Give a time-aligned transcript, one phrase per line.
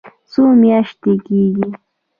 [0.31, 1.67] څو میاشتې کیږي؟